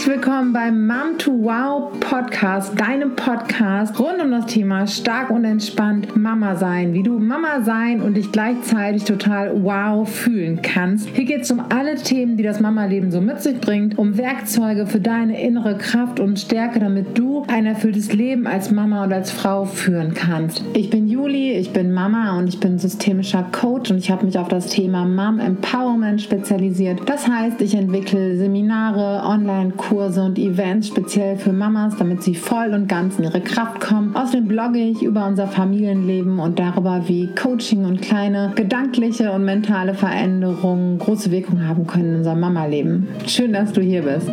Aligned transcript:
Herzlich 0.00 0.16
willkommen 0.16 0.54
beim 0.54 0.86
Mom 0.86 1.18
to 1.18 1.30
Wow 1.30 1.92
Podcast, 2.10 2.72
deinem 2.76 3.14
Podcast 3.14 3.96
rund 4.00 4.20
um 4.20 4.32
das 4.32 4.46
Thema 4.46 4.88
stark 4.88 5.30
und 5.30 5.44
entspannt 5.44 6.16
Mama 6.16 6.56
sein, 6.56 6.92
wie 6.92 7.04
du 7.04 7.20
Mama 7.20 7.62
sein 7.62 8.02
und 8.02 8.14
dich 8.14 8.32
gleichzeitig 8.32 9.04
total 9.04 9.62
wow 9.62 10.08
fühlen 10.08 10.60
kannst. 10.60 11.08
Hier 11.10 11.24
geht 11.24 11.42
es 11.42 11.52
um 11.52 11.62
alle 11.68 11.94
Themen, 11.94 12.36
die 12.36 12.42
das 12.42 12.58
Mama-Leben 12.58 13.12
so 13.12 13.20
mit 13.20 13.40
sich 13.40 13.60
bringt, 13.60 13.96
um 13.96 14.18
Werkzeuge 14.18 14.86
für 14.86 14.98
deine 14.98 15.40
innere 15.40 15.78
Kraft 15.78 16.18
und 16.18 16.40
Stärke, 16.40 16.80
damit 16.80 17.16
du 17.16 17.44
ein 17.46 17.64
erfülltes 17.64 18.12
Leben 18.12 18.48
als 18.48 18.72
Mama 18.72 19.04
und 19.04 19.12
als 19.12 19.30
Frau 19.30 19.64
führen 19.64 20.12
kannst. 20.12 20.64
Ich 20.74 20.90
bin 20.90 21.06
Juli, 21.06 21.52
ich 21.52 21.72
bin 21.72 21.92
Mama 21.92 22.36
und 22.40 22.48
ich 22.48 22.58
bin 22.58 22.80
systemischer 22.80 23.46
Coach 23.52 23.92
und 23.92 23.98
ich 23.98 24.10
habe 24.10 24.26
mich 24.26 24.36
auf 24.36 24.48
das 24.48 24.66
Thema 24.66 25.04
Mom 25.04 25.38
Empowerment 25.38 26.20
spezialisiert. 26.20 27.08
Das 27.08 27.28
heißt, 27.28 27.60
ich 27.60 27.76
entwickle 27.76 28.36
Seminare, 28.36 29.24
Online-Kurse 29.24 30.24
und 30.24 30.40
Events 30.40 30.88
speziell 30.88 31.36
für 31.36 31.52
Mamas, 31.52 31.99
damit 32.00 32.22
sie 32.22 32.34
voll 32.34 32.72
und 32.72 32.88
ganz 32.88 33.18
in 33.18 33.24
ihre 33.24 33.42
Kraft 33.42 33.80
kommen. 33.80 34.16
Außerdem 34.16 34.48
blogge 34.48 34.78
ich 34.78 35.02
über 35.02 35.26
unser 35.26 35.46
Familienleben 35.46 36.38
und 36.38 36.58
darüber, 36.58 37.02
wie 37.06 37.28
Coaching 37.34 37.84
und 37.84 38.00
kleine 38.00 38.52
gedankliche 38.54 39.30
und 39.32 39.44
mentale 39.44 39.92
Veränderungen 39.92 40.98
große 40.98 41.30
Wirkung 41.30 41.66
haben 41.68 41.86
können 41.86 42.10
in 42.10 42.16
unserem 42.16 42.40
Mama-Leben. 42.40 43.06
Schön, 43.26 43.52
dass 43.52 43.72
du 43.72 43.82
hier 43.82 44.02
bist. 44.02 44.28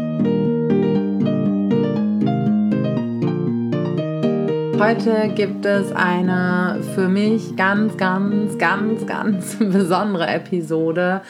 Heute 4.79 5.33
gibt 5.35 5.65
es 5.65 5.91
eine 5.91 6.79
für 6.95 7.09
mich 7.09 7.57
ganz, 7.57 7.97
ganz, 7.97 8.57
ganz, 8.57 9.05
ganz 9.05 9.55
besondere 9.59 10.27
Episode, 10.27 11.21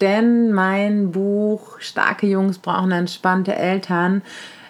denn 0.00 0.52
mein 0.52 1.10
Buch 1.10 1.80
Starke 1.80 2.28
Jungs 2.28 2.58
brauchen 2.58 2.92
entspannte 2.92 3.56
Eltern 3.56 4.22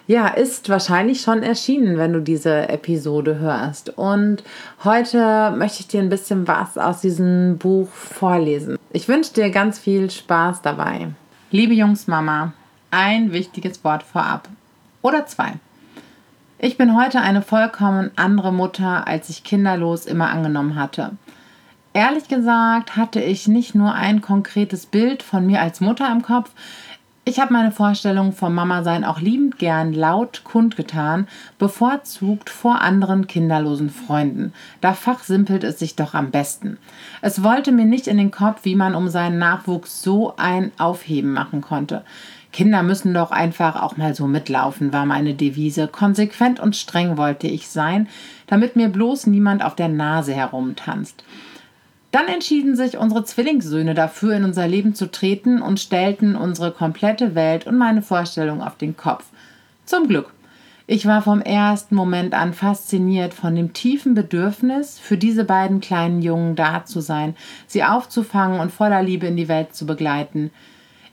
ja, 0.07 0.27
ist 0.27 0.69
wahrscheinlich 0.69 1.21
schon 1.21 1.43
erschienen, 1.43 1.97
wenn 1.97 2.13
du 2.13 2.21
diese 2.21 2.69
Episode 2.69 3.39
hörst. 3.39 3.97
Und 3.97 4.43
heute 4.83 5.53
möchte 5.57 5.81
ich 5.81 5.87
dir 5.87 6.01
ein 6.01 6.09
bisschen 6.09 6.47
was 6.47 6.77
aus 6.77 7.01
diesem 7.01 7.57
Buch 7.57 7.89
vorlesen. 7.89 8.77
Ich 8.91 9.07
wünsche 9.07 9.33
dir 9.33 9.49
ganz 9.51 9.79
viel 9.79 10.09
Spaß 10.09 10.61
dabei. 10.61 11.07
Liebe 11.51 11.73
Jungsmama, 11.73 12.53
ein 12.91 13.31
wichtiges 13.31 13.83
Wort 13.83 14.03
vorab. 14.03 14.49
Oder 15.01 15.25
zwei. 15.25 15.53
Ich 16.59 16.77
bin 16.77 16.95
heute 16.95 17.21
eine 17.21 17.41
vollkommen 17.41 18.11
andere 18.15 18.53
Mutter, 18.53 19.07
als 19.07 19.29
ich 19.29 19.43
kinderlos 19.43 20.05
immer 20.05 20.29
angenommen 20.29 20.75
hatte. 20.75 21.11
Ehrlich 21.93 22.27
gesagt 22.27 22.95
hatte 22.95 23.19
ich 23.19 23.47
nicht 23.47 23.75
nur 23.75 23.93
ein 23.93 24.21
konkretes 24.21 24.85
Bild 24.85 25.23
von 25.23 25.45
mir 25.45 25.61
als 25.61 25.81
Mutter 25.81 26.09
im 26.09 26.21
Kopf, 26.21 26.51
ich 27.23 27.39
habe 27.39 27.53
meine 27.53 27.71
Vorstellung 27.71 28.33
vom 28.33 28.55
Mama-Sein 28.55 29.05
auch 29.05 29.21
liebend 29.21 29.59
gern 29.59 29.93
laut 29.93 30.41
kundgetan, 30.43 31.27
bevorzugt 31.59 32.49
vor 32.49 32.81
anderen 32.81 33.27
kinderlosen 33.27 33.91
Freunden. 33.91 34.53
Da 34.81 34.93
fachsimpelt 34.93 35.63
es 35.63 35.77
sich 35.77 35.95
doch 35.95 36.15
am 36.15 36.31
besten. 36.31 36.79
Es 37.21 37.43
wollte 37.43 37.71
mir 37.71 37.85
nicht 37.85 38.07
in 38.07 38.17
den 38.17 38.31
Kopf, 38.31 38.61
wie 38.63 38.75
man 38.75 38.95
um 38.95 39.07
seinen 39.07 39.37
Nachwuchs 39.37 40.01
so 40.01 40.33
ein 40.37 40.71
Aufheben 40.79 41.31
machen 41.31 41.61
konnte. 41.61 42.03
Kinder 42.51 42.81
müssen 42.81 43.13
doch 43.13 43.29
einfach 43.29 43.81
auch 43.81 43.97
mal 43.97 44.15
so 44.15 44.25
mitlaufen, 44.25 44.91
war 44.91 45.05
meine 45.05 45.35
Devise. 45.35 45.87
Konsequent 45.87 46.59
und 46.59 46.75
streng 46.75 47.17
wollte 47.17 47.47
ich 47.47 47.69
sein, 47.69 48.09
damit 48.47 48.75
mir 48.75 48.89
bloß 48.89 49.27
niemand 49.27 49.63
auf 49.63 49.75
der 49.75 49.89
Nase 49.89 50.33
herumtanzt. 50.33 51.23
Dann 52.11 52.27
entschieden 52.27 52.75
sich 52.75 52.97
unsere 52.97 53.23
Zwillingssöhne 53.23 53.93
dafür, 53.93 54.35
in 54.35 54.43
unser 54.43 54.67
Leben 54.67 54.93
zu 54.93 55.09
treten 55.09 55.61
und 55.61 55.79
stellten 55.79 56.35
unsere 56.35 56.71
komplette 56.71 57.35
Welt 57.35 57.65
und 57.65 57.77
meine 57.77 58.01
Vorstellung 58.01 58.61
auf 58.61 58.75
den 58.75 58.97
Kopf. 58.97 59.25
Zum 59.85 60.07
Glück. 60.07 60.33
Ich 60.87 61.05
war 61.05 61.21
vom 61.21 61.39
ersten 61.39 61.95
Moment 61.95 62.33
an 62.33 62.53
fasziniert 62.53 63.33
von 63.33 63.55
dem 63.55 63.71
tiefen 63.71 64.13
Bedürfnis, 64.13 64.99
für 64.99 65.17
diese 65.17 65.45
beiden 65.45 65.79
kleinen 65.79 66.21
Jungen 66.21 66.57
da 66.57 66.83
zu 66.83 66.99
sein, 66.99 67.35
sie 67.65 67.85
aufzufangen 67.85 68.59
und 68.59 68.73
voller 68.73 69.01
Liebe 69.01 69.27
in 69.27 69.37
die 69.37 69.47
Welt 69.47 69.73
zu 69.73 69.85
begleiten. 69.85 70.51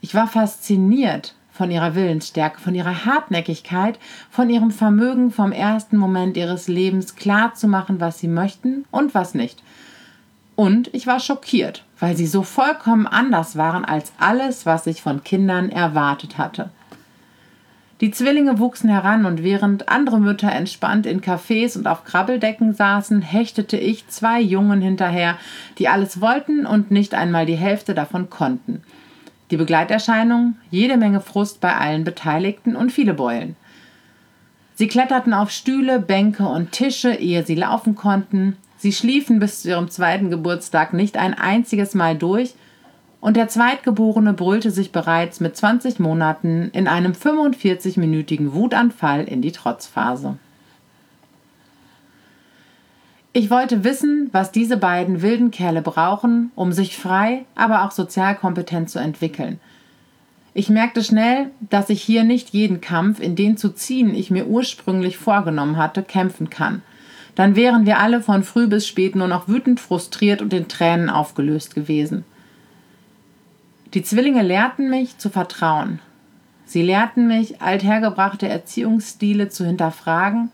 Ich 0.01 0.17
war 0.17 0.27
fasziniert 0.27 1.37
von 1.53 1.71
ihrer 1.71 1.95
Willensstärke, 1.95 2.61
von 2.61 2.75
ihrer 2.75 3.05
Hartnäckigkeit, 3.05 4.01
von 4.31 4.51
ihrem 4.51 4.73
Vermögen, 4.73 5.31
vom 5.31 5.53
ersten 5.53 5.97
Moment 5.97 6.37
ihres 6.37 6.67
Lebens 6.67 7.15
klar 7.15 7.55
zu 7.55 7.69
machen, 7.69 8.01
was 8.01 8.19
sie 8.19 8.29
möchten 8.29 8.85
und 8.91 9.15
was 9.15 9.35
nicht. 9.35 9.63
Und 10.59 10.93
ich 10.93 11.07
war 11.07 11.21
schockiert, 11.21 11.85
weil 12.01 12.17
sie 12.17 12.27
so 12.27 12.43
vollkommen 12.43 13.07
anders 13.07 13.57
waren 13.57 13.85
als 13.85 14.11
alles, 14.19 14.67
was 14.67 14.89
ich 14.89 15.03
von 15.03 15.23
Kindern 15.23 15.71
erwartet 15.71 16.37
hatte. 16.37 16.71
Die 18.01 18.11
Zwillinge 18.11 18.59
wuchsen 18.59 18.91
heran 18.91 19.25
und 19.25 19.45
während 19.45 19.89
andere 19.89 20.19
Mütter 20.19 20.51
entspannt 20.51 21.07
in 21.07 21.21
Cafés 21.21 21.79
und 21.79 21.87
auf 21.87 22.03
Krabbeldecken 22.03 22.75
saßen, 22.75 23.23
hechtete 23.23 23.77
ich 23.77 24.09
zwei 24.09 24.41
Jungen 24.41 24.81
hinterher, 24.81 25.39
die 25.79 25.87
alles 25.87 26.21
wollten 26.21 26.67
und 26.67 26.91
nicht 26.91 27.15
einmal 27.15 27.47
die 27.47 27.55
Hälfte 27.55 27.95
davon 27.95 28.29
konnten. 28.29 28.83
Die 29.53 29.57
Begleiterscheinung, 29.57 30.57
jede 30.73 30.97
Menge 30.97 31.21
Frust 31.21 31.61
bei 31.61 31.77
allen 31.77 32.03
Beteiligten 32.03 32.75
und 32.75 32.91
viele 32.91 33.15
Beulen. 33.15 33.55
Sie 34.75 34.89
kletterten 34.89 35.35
auf 35.35 35.53
Stühle, 35.53 36.01
Bänke 36.01 36.49
und 36.49 36.73
Tische, 36.73 37.15
ehe 37.15 37.47
sie 37.47 37.55
laufen 37.55 37.95
konnten, 37.95 38.57
Sie 38.79 38.93
schliefen 38.93 39.41
bis 39.41 39.63
zu 39.63 39.69
ihrem 39.69 39.91
zweiten 39.91 40.31
Geburtstag 40.31 40.93
nicht 40.93 41.17
ein 41.17 41.35
einziges 41.35 41.95
Mal 41.95 42.17
durch 42.17 42.55
und 43.21 43.37
der 43.37 43.49
Zweitgeborene 43.49 44.33
brüllte 44.33 44.71
sich 44.71 44.93
bereits 44.93 45.41
mit 45.41 45.57
20 45.57 45.99
Monaten 45.99 46.71
in 46.73 46.87
einem 46.87 47.13
45-minütigen 47.13 48.53
Wutanfall 48.53 49.25
in 49.25 49.43
die 49.43 49.51
Trotzphase. 49.51 50.39
Ich 53.33 53.51
wollte 53.51 53.83
wissen, 53.83 54.31
was 54.33 54.53
diese 54.53 54.77
beiden 54.77 55.23
wilden 55.23 55.51
Kerle 55.51 55.83
brauchen, 55.83 56.53
um 56.55 56.73
sich 56.73 56.97
frei, 56.97 57.45
aber 57.57 57.85
auch 57.85 57.91
sozial 57.91 58.37
kompetent 58.37 58.91
zu 58.91 59.01
entwickeln. 59.01 59.59
Ich 60.55 60.71
merkte 60.71 61.05
schnell, 61.05 61.51
dass 61.61 61.91
ich 61.91 62.03
hier 62.03 62.25
nicht 62.25 62.51
jeden 62.51 62.81
Kampf, 62.81 63.21
in 63.21 63.37
den 63.37 63.57
zu 63.57 63.71
ziehen 63.71 64.15
ich 64.15 64.31
mir 64.31 64.47
ursprünglich 64.47 65.19
vorgenommen 65.19 65.77
hatte, 65.77 66.03
kämpfen 66.03 66.49
kann 66.49 66.83
dann 67.39 67.55
wären 67.55 67.87
wir 67.87 68.01
alle 68.01 68.21
von 68.21 68.43
früh 68.43 68.67
bis 68.67 68.89
spät 68.89 69.15
nur 69.15 69.29
noch 69.29 69.47
wütend, 69.47 69.79
frustriert 69.79 70.43
und 70.43 70.53
in 70.53 70.67
Tränen 70.67 71.09
aufgelöst 71.09 71.73
gewesen. 71.73 72.25
Die 73.95 74.03
Zwillinge 74.03 74.43
lehrten 74.43 74.91
mich 74.91 75.19
zu 75.19 75.31
vertrauen. 75.31 76.01
Sie 76.65 76.83
lehrten 76.83 77.29
mich, 77.29 77.63
althergebrachte 77.63 78.49
Erziehungsstile 78.49 79.51
zu 79.51 79.65
hinterfragen, 79.65 80.51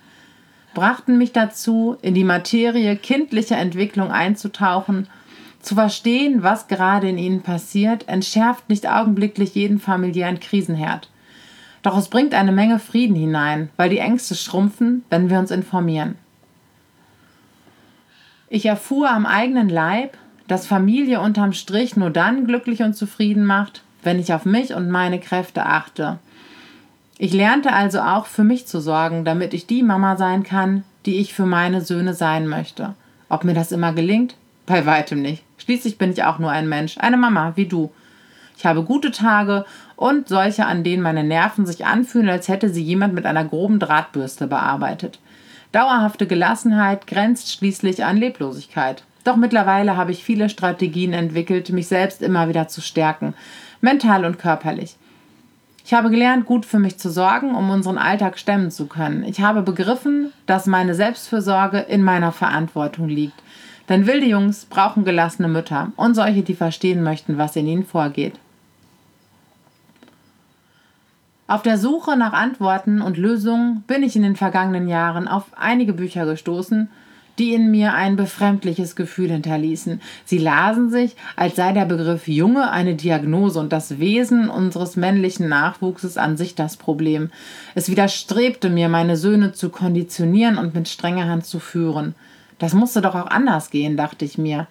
brachten 0.75 1.17
mich 1.17 1.33
dazu, 1.33 1.97
in 2.03 2.13
die 2.13 2.23
Materie 2.23 2.97
kindlicher 2.97 3.57
Entwicklung 3.57 4.11
einzutauchen, 4.11 5.09
zu 5.63 5.77
verstehen, 5.77 6.43
was 6.43 6.69
gerade 6.69 7.09
in 7.09 7.17
ihnen 7.17 7.41
passiert, 7.41 8.09
entschärft 8.09 8.69
nicht 8.69 8.87
augenblicklich 8.87 9.55
jeden 9.55 9.79
familiären 9.79 10.39
Krisenherd. 10.39 11.09
Doch 11.81 11.97
es 11.97 12.09
bringt 12.09 12.35
eine 12.35 12.53
Menge 12.53 12.79
Frieden 12.79 13.17
hinein, 13.17 13.71
weil 13.79 13.89
die 13.89 14.01
Ängste 14.01 14.35
schrumpfen, 14.35 15.03
wenn 15.09 15.31
wir 15.31 15.39
uns 15.39 15.51
informieren. 15.51 16.17
Ich 18.55 18.67
erfuhr 18.67 19.11
am 19.11 19.27
eigenen 19.27 19.69
Leib, 19.69 20.17
dass 20.47 20.65
Familie 20.65 21.21
unterm 21.21 21.53
Strich 21.53 21.97
nur 21.97 22.11
dann 22.11 22.47
glücklich 22.47 22.85
und 22.85 22.95
zufrieden 22.95 23.45
macht, 23.45 23.83
wenn 24.05 24.21
ich 24.21 24.33
auf 24.33 24.45
mich 24.45 24.75
und 24.75 24.91
meine 24.91 25.19
Kräfte 25.19 25.67
achte. 25.67 26.21
Ich 27.19 27.33
lernte 27.33 27.73
also 27.73 27.99
auch 27.99 28.27
für 28.27 28.45
mich 28.45 28.69
zu 28.69 28.79
sorgen, 28.79 29.25
damit 29.25 29.55
ich 29.55 29.67
die 29.67 29.83
Mama 29.83 30.17
sein 30.17 30.45
kann, 30.45 30.85
die 31.05 31.17
ich 31.17 31.35
für 31.35 31.47
meine 31.47 31.81
Söhne 31.81 32.15
sein 32.15 32.47
möchte. 32.47 32.95
Ob 33.29 33.43
mir 33.43 33.55
das 33.55 33.73
immer 33.73 33.93
gelingt? 33.93 34.37
Bei 34.67 34.87
weitem 34.87 35.21
nicht. 35.21 35.43
Schließlich 35.59 35.99
bin 35.99 36.13
ich 36.13 36.23
auch 36.23 36.39
nur 36.39 36.53
ein 36.53 36.69
Mensch, 36.69 36.97
eine 36.99 37.17
Mama 37.17 37.55
wie 37.57 37.67
du. 37.67 37.91
Ich 38.57 38.65
habe 38.65 38.85
gute 38.85 39.11
Tage 39.11 39.65
und 39.97 40.29
solche, 40.29 40.67
an 40.67 40.85
denen 40.85 41.03
meine 41.03 41.25
Nerven 41.25 41.67
sich 41.67 41.87
anfühlen, 41.87 42.29
als 42.29 42.47
hätte 42.47 42.69
sie 42.69 42.85
jemand 42.85 43.15
mit 43.15 43.27
einer 43.27 43.45
groben 43.45 43.81
Drahtbürste 43.81 44.47
bearbeitet. 44.47 45.19
Dauerhafte 45.75 46.29
Gelassenheit 46.29 47.09
grenzt 47.09 47.51
schließlich 47.51 48.05
an 48.05 48.17
Leblosigkeit. 48.17 49.03
Doch 49.25 49.35
mittlerweile 49.35 49.97
habe 49.97 50.13
ich 50.13 50.23
viele 50.23 50.49
Strategien 50.49 51.13
entwickelt, 51.13 51.71
mich 51.71 51.89
selbst 51.89 52.23
immer 52.23 52.49
wieder 52.49 52.69
zu 52.69 52.81
stärken, 52.81 53.35
mental 53.81 54.25
und 54.25 54.39
körperlich. 54.39 54.95
Ich 55.85 55.93
habe 55.93 56.11
gelernt, 56.11 56.47
gut 56.47 56.65
für 56.65 56.79
mich 56.79 56.99
zu 56.99 57.11
sorgen, 57.11 57.57
um 57.57 57.71
unseren 57.71 57.99
Alltag 57.99 58.39
stemmen 58.39 58.71
zu 58.71 58.87
können. 58.87 59.25
Ich 59.25 59.41
habe 59.41 59.63
begriffen, 59.63 60.33
dass 60.47 60.67
meine 60.67 60.95
Selbstfürsorge 60.95 61.81
in 61.81 62.05
meiner 62.05 62.31
Verantwortung 62.31 63.09
liegt. 63.09 63.43
Denn 63.89 64.07
wilde 64.07 64.27
Jungs 64.27 64.67
brauchen 64.67 65.05
gelassene 65.05 65.49
Mütter 65.49 65.91
und 65.97 66.15
solche, 66.15 66.43
die 66.43 66.55
verstehen 66.55 67.03
möchten, 67.03 67.37
was 67.37 67.57
in 67.57 67.67
ihnen 67.67 67.85
vorgeht. 67.85 68.35
Auf 71.47 71.61
der 71.61 71.77
Suche 71.77 72.17
nach 72.17 72.33
Antworten 72.33 73.03
und 73.03 73.19
Lösungen 73.19 73.83
bin 73.87 74.03
ich 74.03 74.17
in 74.17 74.23
den 74.23 74.35
vergangenen 74.35 74.89
Jahren 74.89 75.29
auf 75.29 75.45
einige 75.57 75.93
Bücher 75.93 76.25
gestoßen, 76.25 76.89
die 77.39 77.53
in 77.53 77.71
mir 77.71 77.93
ein 77.93 78.17
befremdliches 78.17 78.97
Gefühl 78.97 79.31
hinterließen. 79.31 80.01
Sie 80.25 80.39
lasen 80.39 80.91
sich, 80.91 81.17
als 81.37 81.57
sei 81.57 81.73
der 81.73 81.85
Begriff 81.85 82.29
Junge 82.29 82.71
eine 82.71 82.95
Diagnose 82.95 83.61
und 83.61 83.75
das 83.75 83.99
Wesen 83.99 84.49
unseres 84.49 84.97
männlichen 84.97 85.49
Nachwuchses 85.51 86.17
an 86.17 86.39
sich 86.39 86.55
das 86.55 86.79
Problem. 86.79 87.31
Es 87.75 87.91
widerstrebte 87.91 88.71
mir, 88.71 88.89
meine 88.89 89.19
Söhne 89.19 89.53
zu 89.53 89.69
konditionieren 89.69 90.57
und 90.57 90.75
mit 90.75 90.89
strenger 90.89 91.29
Hand 91.29 91.45
zu 91.45 91.59
führen. 91.59 92.15
Das 92.59 92.73
musste 92.73 93.03
doch 93.03 93.15
auch 93.15 93.27
anders 93.27 93.69
gehen, 93.69 93.99
dachte 93.99 94.25
ich 94.25 94.39
mir. 94.39 94.67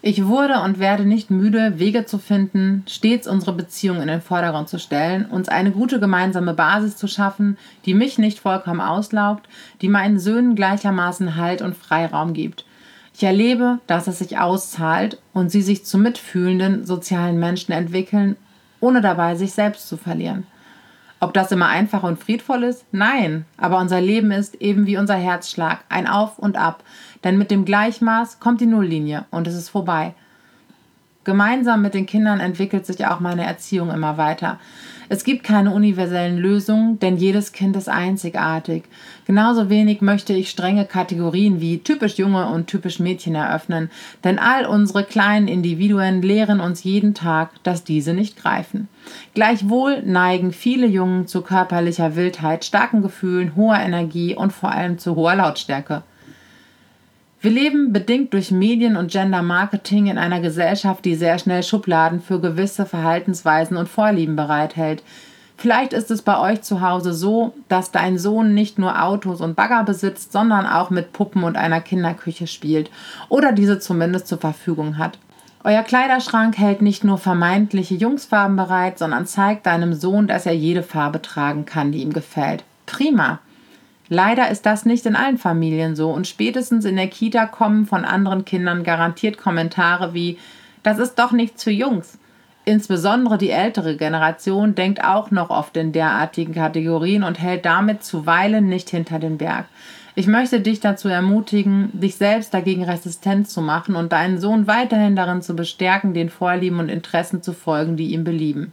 Ich 0.00 0.26
wurde 0.26 0.60
und 0.60 0.78
werde 0.78 1.04
nicht 1.04 1.30
müde, 1.30 1.80
Wege 1.80 2.06
zu 2.06 2.18
finden, 2.18 2.84
stets 2.86 3.26
unsere 3.26 3.52
Beziehung 3.52 4.00
in 4.00 4.06
den 4.06 4.20
Vordergrund 4.20 4.68
zu 4.68 4.78
stellen, 4.78 5.26
uns 5.26 5.48
eine 5.48 5.72
gute 5.72 5.98
gemeinsame 5.98 6.54
Basis 6.54 6.96
zu 6.96 7.08
schaffen, 7.08 7.58
die 7.84 7.94
mich 7.94 8.16
nicht 8.16 8.38
vollkommen 8.38 8.80
auslaugt, 8.80 9.48
die 9.82 9.88
meinen 9.88 10.20
Söhnen 10.20 10.54
gleichermaßen 10.54 11.34
Halt 11.34 11.62
und 11.62 11.76
Freiraum 11.76 12.32
gibt. 12.32 12.64
Ich 13.12 13.24
erlebe, 13.24 13.80
dass 13.88 14.06
es 14.06 14.20
sich 14.20 14.38
auszahlt 14.38 15.20
und 15.32 15.50
sie 15.50 15.62
sich 15.62 15.84
zu 15.84 15.98
mitfühlenden 15.98 16.86
sozialen 16.86 17.40
Menschen 17.40 17.72
entwickeln, 17.72 18.36
ohne 18.78 19.00
dabei 19.00 19.34
sich 19.34 19.52
selbst 19.52 19.88
zu 19.88 19.96
verlieren. 19.96 20.46
Ob 21.20 21.34
das 21.34 21.50
immer 21.50 21.66
einfach 21.66 22.04
und 22.04 22.22
friedvoll 22.22 22.62
ist? 22.62 22.84
Nein, 22.92 23.44
aber 23.56 23.78
unser 23.78 24.00
Leben 24.00 24.30
ist 24.30 24.54
eben 24.56 24.86
wie 24.86 24.98
unser 24.98 25.16
Herzschlag, 25.16 25.80
ein 25.88 26.06
Auf 26.06 26.38
und 26.38 26.56
Ab, 26.56 26.84
denn 27.24 27.38
mit 27.38 27.50
dem 27.50 27.64
Gleichmaß 27.64 28.38
kommt 28.38 28.60
die 28.60 28.66
Nulllinie 28.66 29.24
und 29.30 29.46
es 29.48 29.54
ist 29.54 29.68
vorbei. 29.68 30.14
Gemeinsam 31.28 31.82
mit 31.82 31.92
den 31.92 32.06
Kindern 32.06 32.40
entwickelt 32.40 32.86
sich 32.86 33.04
auch 33.04 33.20
meine 33.20 33.44
Erziehung 33.44 33.90
immer 33.90 34.16
weiter. 34.16 34.58
Es 35.10 35.24
gibt 35.24 35.44
keine 35.44 35.72
universellen 35.72 36.38
Lösungen, 36.38 36.98
denn 37.00 37.18
jedes 37.18 37.52
Kind 37.52 37.76
ist 37.76 37.90
einzigartig. 37.90 38.84
Genauso 39.26 39.68
wenig 39.68 40.00
möchte 40.00 40.32
ich 40.32 40.48
strenge 40.48 40.86
Kategorien 40.86 41.60
wie 41.60 41.80
typisch 41.80 42.16
Junge 42.16 42.48
und 42.48 42.66
typisch 42.66 42.98
Mädchen 42.98 43.34
eröffnen, 43.34 43.90
denn 44.24 44.38
all 44.38 44.64
unsere 44.64 45.04
kleinen 45.04 45.48
Individuen 45.48 46.22
lehren 46.22 46.60
uns 46.60 46.82
jeden 46.82 47.12
Tag, 47.12 47.62
dass 47.62 47.84
diese 47.84 48.14
nicht 48.14 48.38
greifen. 48.38 48.88
Gleichwohl 49.34 50.00
neigen 50.04 50.54
viele 50.54 50.86
Jungen 50.86 51.26
zu 51.26 51.42
körperlicher 51.42 52.16
Wildheit, 52.16 52.64
starken 52.64 53.02
Gefühlen, 53.02 53.54
hoher 53.54 53.80
Energie 53.80 54.34
und 54.34 54.54
vor 54.54 54.72
allem 54.72 54.96
zu 54.96 55.14
hoher 55.14 55.34
Lautstärke. 55.34 56.04
Wir 57.40 57.52
leben 57.52 57.92
bedingt 57.92 58.32
durch 58.32 58.50
Medien 58.50 58.96
und 58.96 59.12
Gender 59.12 59.42
Marketing 59.42 60.06
in 60.06 60.18
einer 60.18 60.40
Gesellschaft, 60.40 61.04
die 61.04 61.14
sehr 61.14 61.38
schnell 61.38 61.62
Schubladen 61.62 62.20
für 62.20 62.40
gewisse 62.40 62.84
Verhaltensweisen 62.84 63.76
und 63.76 63.88
Vorlieben 63.88 64.34
bereithält. 64.34 65.04
Vielleicht 65.56 65.92
ist 65.92 66.10
es 66.10 66.22
bei 66.22 66.40
euch 66.40 66.62
zu 66.62 66.80
Hause 66.80 67.12
so, 67.12 67.54
dass 67.68 67.92
dein 67.92 68.18
Sohn 68.18 68.54
nicht 68.54 68.80
nur 68.80 69.00
Autos 69.02 69.40
und 69.40 69.54
Bagger 69.54 69.84
besitzt, 69.84 70.32
sondern 70.32 70.66
auch 70.66 70.90
mit 70.90 71.12
Puppen 71.12 71.44
und 71.44 71.56
einer 71.56 71.80
Kinderküche 71.80 72.48
spielt 72.48 72.90
oder 73.28 73.52
diese 73.52 73.78
zumindest 73.78 74.26
zur 74.26 74.38
Verfügung 74.38 74.98
hat. 74.98 75.18
Euer 75.62 75.82
Kleiderschrank 75.82 76.58
hält 76.58 76.82
nicht 76.82 77.04
nur 77.04 77.18
vermeintliche 77.18 77.94
Jungsfarben 77.94 78.56
bereit, 78.56 78.98
sondern 78.98 79.26
zeigt 79.26 79.66
deinem 79.66 79.94
Sohn, 79.94 80.26
dass 80.26 80.46
er 80.46 80.54
jede 80.54 80.82
Farbe 80.82 81.22
tragen 81.22 81.66
kann, 81.66 81.92
die 81.92 82.02
ihm 82.02 82.12
gefällt. 82.12 82.64
Prima. 82.86 83.38
Leider 84.08 84.50
ist 84.50 84.64
das 84.64 84.86
nicht 84.86 85.04
in 85.06 85.16
allen 85.16 85.38
Familien 85.38 85.94
so 85.94 86.10
und 86.10 86.26
spätestens 86.26 86.84
in 86.84 86.96
der 86.96 87.08
Kita 87.08 87.46
kommen 87.46 87.86
von 87.86 88.04
anderen 88.04 88.44
Kindern 88.44 88.84
garantiert 88.84 89.36
Kommentare 89.36 90.14
wie 90.14 90.38
das 90.82 90.98
ist 90.98 91.16
doch 91.16 91.32
nichts 91.32 91.64
für 91.64 91.70
Jungs. 91.70 92.18
Insbesondere 92.64 93.38
die 93.38 93.50
ältere 93.50 93.96
Generation 93.96 94.74
denkt 94.74 95.02
auch 95.02 95.30
noch 95.30 95.50
oft 95.50 95.76
in 95.76 95.92
derartigen 95.92 96.54
Kategorien 96.54 97.22
und 97.22 97.40
hält 97.40 97.64
damit 97.64 98.02
zuweilen 98.04 98.68
nicht 98.68 98.90
hinter 98.90 99.18
den 99.18 99.38
Berg. 99.38 99.66
Ich 100.14 100.26
möchte 100.26 100.60
dich 100.60 100.80
dazu 100.80 101.08
ermutigen, 101.08 101.90
dich 101.92 102.16
selbst 102.16 102.52
dagegen 102.52 102.84
resistent 102.84 103.48
zu 103.48 103.62
machen 103.62 103.96
und 103.96 104.12
deinen 104.12 104.38
Sohn 104.38 104.66
weiterhin 104.66 105.16
darin 105.16 105.42
zu 105.42 105.54
bestärken, 105.54 106.12
den 106.12 106.28
Vorlieben 106.28 106.80
und 106.80 106.88
Interessen 106.88 107.42
zu 107.42 107.52
folgen, 107.52 107.96
die 107.96 108.12
ihm 108.12 108.24
belieben. 108.24 108.72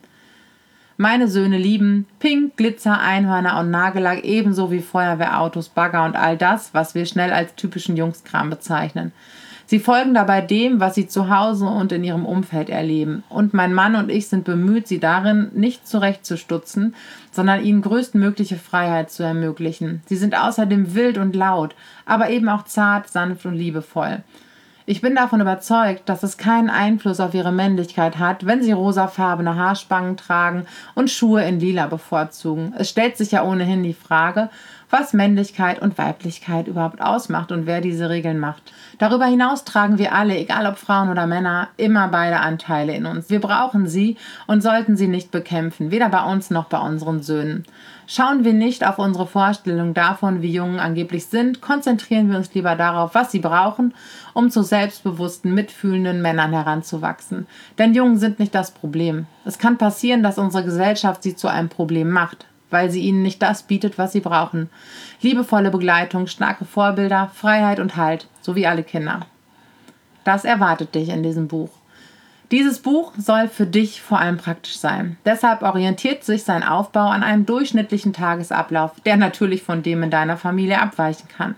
Meine 0.97 1.27
Söhne 1.27 1.57
lieben 1.57 2.05
Pink, 2.19 2.55
Glitzer, 2.55 3.01
Einhörner 3.01 3.59
und 3.59 3.69
Nagellack 3.69 4.23
ebenso 4.23 4.71
wie 4.71 4.79
Feuerwehrautos, 4.79 5.67
Bagger 5.67 6.05
und 6.05 6.15
all 6.15 6.37
das, 6.37 6.73
was 6.73 6.95
wir 6.95 7.05
schnell 7.05 7.33
als 7.33 7.53
typischen 7.55 7.97
Jungskram 7.97 8.49
bezeichnen. 8.49 9.11
Sie 9.65 9.79
folgen 9.79 10.13
dabei 10.13 10.39
dem, 10.39 10.79
was 10.79 10.95
sie 10.95 11.07
zu 11.07 11.29
Hause 11.29 11.65
und 11.65 11.91
in 11.91 12.05
ihrem 12.05 12.25
Umfeld 12.25 12.69
erleben. 12.69 13.23
Und 13.27 13.53
mein 13.53 13.73
Mann 13.73 13.95
und 13.95 14.09
ich 14.09 14.27
sind 14.27 14.45
bemüht, 14.45 14.87
sie 14.87 14.99
darin 14.99 15.49
nicht 15.53 15.85
zurechtzustutzen, 15.85 16.95
sondern 17.31 17.65
ihnen 17.65 17.81
größtmögliche 17.81 18.55
Freiheit 18.55 19.11
zu 19.11 19.23
ermöglichen. 19.23 20.01
Sie 20.05 20.15
sind 20.15 20.37
außerdem 20.37 20.95
wild 20.95 21.17
und 21.17 21.35
laut, 21.35 21.75
aber 22.05 22.29
eben 22.29 22.47
auch 22.47 22.63
zart, 22.63 23.09
sanft 23.09 23.45
und 23.45 23.55
liebevoll. 23.55 24.23
Ich 24.87 25.01
bin 25.01 25.15
davon 25.15 25.41
überzeugt, 25.41 26.07
dass 26.07 26.21
es 26.21 26.37
keinen 26.37 26.69
Einfluss 26.69 27.19
auf 27.19 27.33
ihre 27.33 27.51
Männlichkeit 27.51 28.19
hat, 28.19 28.45
wenn 28.45 28.61
sie 28.61 28.71
rosafarbene 28.71 29.55
Haarspangen 29.55 30.15
tragen 30.15 30.67
und 30.93 31.09
Schuhe 31.09 31.43
in 31.43 31.59
lila 31.59 31.87
bevorzugen. 31.87 32.71
Es 32.77 32.91
stellt 32.91 33.17
sich 33.17 33.31
ja 33.31 33.43
ohnehin 33.43 33.81
die 33.81 33.95
Frage, 33.95 34.51
was 34.89 35.13
Männlichkeit 35.13 35.81
und 35.81 35.97
Weiblichkeit 35.97 36.67
überhaupt 36.67 37.01
ausmacht 37.01 37.51
und 37.51 37.65
wer 37.65 37.81
diese 37.81 38.09
Regeln 38.09 38.39
macht. 38.39 38.73
Darüber 38.97 39.25
hinaus 39.25 39.65
tragen 39.65 39.97
wir 39.97 40.13
alle, 40.13 40.37
egal 40.37 40.65
ob 40.67 40.77
Frauen 40.77 41.09
oder 41.09 41.27
Männer, 41.27 41.69
immer 41.77 42.07
beide 42.07 42.39
Anteile 42.39 42.95
in 42.95 43.05
uns. 43.05 43.29
Wir 43.29 43.39
brauchen 43.39 43.87
sie 43.87 44.17
und 44.47 44.61
sollten 44.61 44.95
sie 44.97 45.07
nicht 45.07 45.31
bekämpfen, 45.31 45.91
weder 45.91 46.09
bei 46.09 46.23
uns 46.23 46.49
noch 46.49 46.65
bei 46.65 46.79
unseren 46.79 47.21
Söhnen. 47.21 47.65
Schauen 48.07 48.43
wir 48.43 48.53
nicht 48.53 48.85
auf 48.85 48.99
unsere 48.99 49.25
Vorstellung 49.25 49.95
davon, 49.95 50.43
wie 50.43 50.51
Jungen 50.51 50.79
angeblich 50.79 51.25
sind, 51.25 51.59
konzentrieren 51.59 52.29
wir 52.29 52.37
uns 52.37 52.53
lieber 52.53 52.75
darauf, 52.75 53.15
was 53.15 53.31
sie 53.31 53.39
brauchen, 53.39 53.95
um 54.33 54.51
zu 54.51 54.61
selbstbewussten, 54.61 55.55
mitfühlenden 55.55 56.21
Männern 56.21 56.53
heranzuwachsen. 56.53 57.47
Denn 57.79 57.95
Jungen 57.95 58.17
sind 58.17 58.37
nicht 58.37 58.53
das 58.53 58.71
Problem. 58.71 59.25
Es 59.43 59.57
kann 59.57 59.79
passieren, 59.79 60.21
dass 60.21 60.37
unsere 60.37 60.63
Gesellschaft 60.63 61.23
sie 61.23 61.35
zu 61.35 61.47
einem 61.47 61.69
Problem 61.69 62.11
macht 62.11 62.45
weil 62.75 62.91
sie 62.91 62.99
ihnen 62.99 63.21
nicht 63.21 63.41
das 63.41 63.63
bietet, 63.63 63.97
was 63.97 64.11
sie 64.11 64.19
brauchen. 64.19 64.69
Liebevolle 65.21 65.71
Begleitung, 65.71 66.27
starke 66.27 66.65
Vorbilder, 66.65 67.31
Freiheit 67.33 67.79
und 67.79 67.95
Halt, 67.95 68.27
so 68.41 68.57
wie 68.57 68.67
alle 68.67 68.83
Kinder. 68.83 69.21
Das 70.25 70.43
erwartet 70.43 70.93
dich 70.93 71.07
in 71.07 71.23
diesem 71.23 71.47
Buch. 71.47 71.69
Dieses 72.51 72.79
Buch 72.79 73.13
soll 73.17 73.47
für 73.47 73.65
dich 73.65 74.01
vor 74.01 74.19
allem 74.19 74.35
praktisch 74.35 74.77
sein. 74.77 75.15
Deshalb 75.23 75.61
orientiert 75.61 76.25
sich 76.25 76.43
sein 76.43 76.63
Aufbau 76.63 77.07
an 77.07 77.23
einem 77.23 77.45
durchschnittlichen 77.45 78.11
Tagesablauf, 78.11 78.99
der 79.05 79.15
natürlich 79.15 79.63
von 79.63 79.81
dem 79.81 80.03
in 80.03 80.11
deiner 80.11 80.35
Familie 80.35 80.81
abweichen 80.81 81.29
kann. 81.29 81.55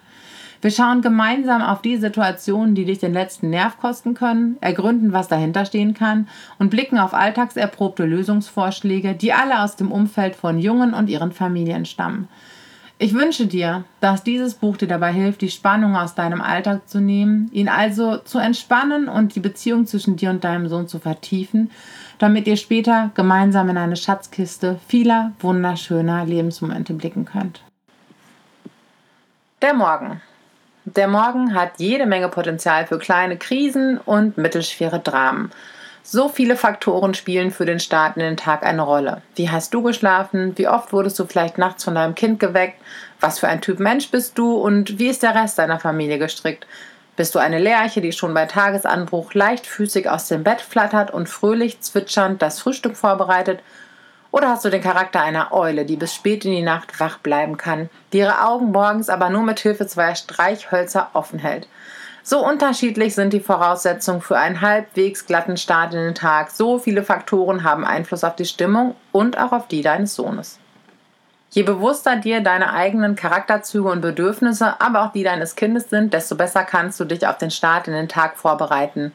Wir 0.62 0.72
schauen 0.72 1.02
gemeinsam 1.02 1.62
auf 1.62 1.82
die 1.82 1.98
Situationen, 1.98 2.74
die 2.74 2.86
dich 2.86 3.00
den 3.00 3.14
letzten 3.14 3.50
Nerv 3.50 3.78
kosten 3.78 4.14
können, 4.14 4.58
ergründen, 4.60 5.14
was 5.14 5.28
dahinter 5.28 5.66
stehen 5.66 5.94
kann 5.94 6.28
und 6.58 6.70
blicken 6.70 6.98
auf 6.98 7.14
alltagserprobte 7.14 8.06
Lösungsvorschläge, 8.06 9.14
die 9.14 9.34
alle 9.34 9.62
aus 9.62 9.76
dem 9.76 9.92
Umfeld 9.92 10.36
von 10.36 10.58
Jungen 10.60 10.94
und 10.94 11.10
ihren 11.10 11.32
Familien 11.32 11.86
stammen. 11.86 12.28
Ich 13.00 13.14
wünsche 13.14 13.46
dir, 13.46 13.84
dass 14.00 14.24
dieses 14.24 14.56
Buch 14.56 14.76
dir 14.78 14.88
dabei 14.88 15.14
hilft, 15.14 15.42
die 15.42 15.52
Spannung 15.52 15.96
aus 15.96 16.16
deinem 16.16 16.42
Alltag 16.42 16.90
zu 16.90 17.00
nehmen, 17.00 17.48
ihn 17.54 17.70
also 17.70 18.18
zu 18.18 18.40
entspannen 18.40 19.08
und 19.08 19.36
die 19.36 19.40
Beziehung 19.40 19.86
zwischen 19.86 20.16
dir 20.16 20.32
und 20.32 20.44
deinem 20.44 20.68
Sohn 20.68 20.88
zu 20.88 20.98
vertiefen, 20.98 21.70
damit 22.18 22.48
ihr 22.48 22.58
später 22.58 23.12
gemeinsam 23.14 23.70
in 23.70 23.78
eine 23.78 23.98
Schatzkiste 23.98 24.80
vieler 24.88 25.34
wunderschöner 25.40 26.26
Lebensmomente 26.26 26.96
blicken 26.96 27.26
könnt. 27.26 27.62
Der 29.62 29.76
Morgen. 29.76 30.22
Der 30.98 31.08
Morgen 31.08 31.54
hat 31.54 31.74
jede 31.78 32.08
Menge 32.08 32.28
Potenzial 32.28 32.88
für 32.88 32.98
kleine 32.98 33.38
Krisen 33.38 34.00
und 34.00 34.40
mittelschwere 34.40 35.00
Dramen. 35.00 35.52
So 36.02 36.28
viele 36.28 36.56
Faktoren 36.56 37.14
spielen 37.14 37.52
für 37.52 37.68
den 37.68 37.80
Start 37.80 38.18
in 38.18 38.24
den 38.24 38.36
Tag 38.36 38.64
eine 38.64 38.82
Rolle. 38.82 39.22
Wie 39.36 39.52
hast 39.52 39.76
du 39.76 39.84
geschlafen? 39.84 40.58
Wie 40.58 40.68
oft 40.68 40.92
wurdest 40.92 41.20
du 41.20 41.26
vielleicht 41.26 41.60
nachts 41.60 41.84
von 41.84 41.94
deinem 41.94 42.16
Kind 42.16 42.40
geweckt? 42.40 42.82
Was 43.20 43.38
für 43.38 43.48
ein 43.48 43.62
Typ 43.62 43.80
Mensch 43.80 44.10
bist 44.10 44.40
du? 44.40 44.56
Und 44.56 44.98
wie 44.98 45.10
ist 45.10 45.22
der 45.22 45.36
Rest 45.36 45.60
deiner 45.60 45.80
Familie 45.80 46.18
gestrickt? 46.18 46.66
Bist 47.16 47.36
du 47.36 47.40
eine 47.40 47.60
Lerche, 47.60 48.02
die 48.02 48.12
schon 48.12 48.34
bei 48.34 48.48
Tagesanbruch 48.48 49.36
leichtfüßig 49.36 50.10
aus 50.10 50.28
dem 50.28 50.44
Bett 50.44 50.62
flattert 50.62 51.12
und 51.12 51.30
fröhlich 51.30 51.80
zwitschernd 51.80 52.42
das 52.42 52.60
Frühstück 52.60 52.98
vorbereitet? 52.98 53.60
Oder 54.32 54.50
hast 54.50 54.66
du 54.66 54.70
den 54.70 54.82
Charakter 54.82 55.22
einer 55.22 55.54
Eule, 55.54 55.86
die 55.86 55.96
bis 55.96 56.14
spät 56.14 56.46
in 56.46 56.52
die 56.52 56.62
Nacht 56.62 57.00
wach 57.00 57.18
bleiben 57.20 57.58
kann, 57.58 57.90
die 58.12 58.20
ihre 58.20 58.46
Augen 58.46 58.72
morgens 58.72 59.10
aber 59.10 59.30
nur 59.30 59.44
mit 59.44 59.60
Hilfe 59.60 59.88
zweier 59.88 60.16
Streichhölzer 60.16 61.10
offen 61.14 61.40
hält? 61.40 61.68
So 62.24 62.46
unterschiedlich 62.46 63.16
sind 63.16 63.32
die 63.32 63.40
Voraussetzungen 63.40 64.20
für 64.20 64.38
einen 64.38 64.60
halbwegs 64.60 65.26
glatten 65.26 65.56
Start 65.56 65.94
in 65.94 66.02
den 66.02 66.14
Tag. 66.14 66.52
So 66.52 66.78
viele 66.78 67.04
Faktoren 67.04 67.64
haben 67.64 67.86
Einfluss 67.86 68.26
auf 68.26 68.36
die 68.36 68.44
Stimmung 68.44 68.96
und 69.14 69.38
auch 69.40 69.54
auf 69.54 69.70
die 69.70 69.82
deines 69.82 70.14
Sohnes. 70.14 70.60
Je 71.52 71.64
bewusster 71.64 72.18
dir 72.18 72.42
deine 72.42 72.74
eigenen 72.74 73.16
Charakterzüge 73.16 73.88
und 73.88 74.02
Bedürfnisse, 74.02 74.82
aber 74.82 75.04
auch 75.04 75.14
die 75.14 75.24
deines 75.24 75.56
Kindes 75.56 75.90
sind, 75.90 76.14
desto 76.14 76.36
besser 76.36 76.66
kannst 76.66 77.00
du 77.00 77.06
dich 77.06 77.26
auf 77.26 77.38
den 77.38 77.50
Start 77.50 77.88
in 77.88 77.94
den 77.94 78.10
Tag 78.10 78.38
vorbereiten. 78.38 79.14